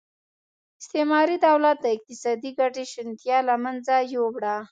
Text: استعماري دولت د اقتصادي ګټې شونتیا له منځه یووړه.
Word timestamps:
استعماري 0.81 1.37
دولت 1.47 1.77
د 1.81 1.85
اقتصادي 1.95 2.51
ګټې 2.59 2.83
شونتیا 2.91 3.37
له 3.49 3.55
منځه 3.63 3.95
یووړه. 4.13 4.55